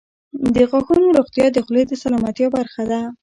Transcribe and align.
•د 0.55 0.57
غاښونو 0.69 1.15
روغتیا 1.17 1.45
د 1.51 1.57
خولې 1.65 1.83
د 1.87 1.91
سلامتیا 2.03 2.47
برخه 2.57 2.83
ده. 2.91 3.01